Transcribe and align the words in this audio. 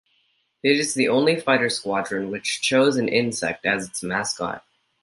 It 0.63 0.77
is 0.77 0.95
the 0.95 1.07
only 1.09 1.39
fighter 1.39 1.69
squadron 1.69 2.31
which 2.31 2.59
chose 2.59 2.95
an 2.95 3.07
insect 3.07 3.67
as 3.67 3.87
its 3.87 4.01
mascot. 4.01 4.65